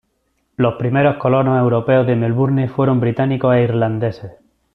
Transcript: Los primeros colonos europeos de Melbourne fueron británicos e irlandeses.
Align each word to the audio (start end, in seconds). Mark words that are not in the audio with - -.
Los 0.55 0.77
primeros 0.77 1.17
colonos 1.17 1.59
europeos 1.59 2.07
de 2.07 2.15
Melbourne 2.15 2.67
fueron 2.67 2.99
británicos 2.99 3.53
e 3.53 3.61
irlandeses. 3.61 4.31